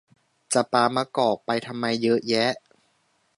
[0.53, 2.51] จะปามะกอกไปทำไมเยอะแยะ